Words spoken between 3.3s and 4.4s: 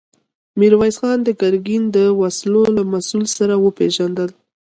سره وپېژندل.